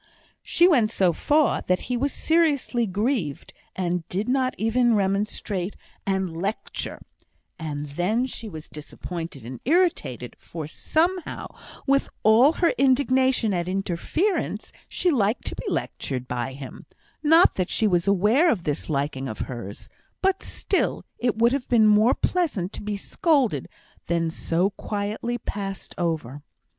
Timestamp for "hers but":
19.41-20.41